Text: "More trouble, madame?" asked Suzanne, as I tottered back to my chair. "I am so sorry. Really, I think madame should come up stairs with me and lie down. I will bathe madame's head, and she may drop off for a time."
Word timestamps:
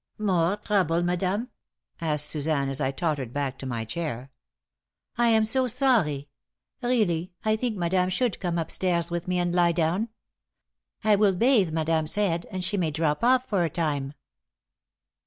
"More 0.17 0.57
trouble, 0.57 1.03
madame?" 1.03 1.49
asked 1.99 2.25
Suzanne, 2.25 2.69
as 2.69 2.81
I 2.81 2.89
tottered 2.89 3.31
back 3.31 3.59
to 3.59 3.67
my 3.67 3.85
chair. 3.85 4.31
"I 5.15 5.27
am 5.27 5.45
so 5.45 5.67
sorry. 5.67 6.27
Really, 6.81 7.33
I 7.45 7.55
think 7.55 7.77
madame 7.77 8.09
should 8.09 8.39
come 8.39 8.57
up 8.57 8.71
stairs 8.71 9.11
with 9.11 9.27
me 9.27 9.37
and 9.37 9.53
lie 9.53 9.73
down. 9.73 10.09
I 11.03 11.15
will 11.15 11.35
bathe 11.35 11.69
madame's 11.71 12.15
head, 12.15 12.47
and 12.49 12.65
she 12.65 12.77
may 12.77 12.89
drop 12.89 13.23
off 13.23 13.47
for 13.47 13.63
a 13.63 13.69
time." 13.69 14.13